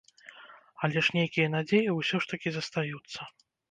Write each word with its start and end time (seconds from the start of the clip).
Але 0.87 1.05
ж 1.09 1.15
нейкія 1.19 1.53
надзеі 1.59 1.95
ўсё 2.01 2.17
ж 2.27 2.35
такі 2.35 2.49
застаюцца. 2.61 3.19